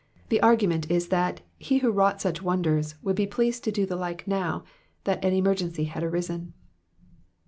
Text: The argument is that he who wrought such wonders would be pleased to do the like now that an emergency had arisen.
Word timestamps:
The 0.29 0.41
argument 0.41 0.89
is 0.89 1.09
that 1.09 1.41
he 1.59 1.77
who 1.77 1.91
wrought 1.91 2.21
such 2.21 2.41
wonders 2.41 2.95
would 3.03 3.15
be 3.15 3.27
pleased 3.27 3.63
to 3.65 3.71
do 3.71 3.85
the 3.85 3.95
like 3.95 4.27
now 4.27 4.63
that 5.03 5.23
an 5.23 5.33
emergency 5.33 5.83
had 5.83 6.01
arisen. 6.01 6.53